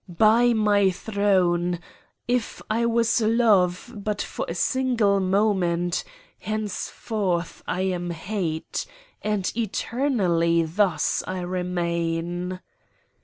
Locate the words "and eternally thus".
9.21-11.23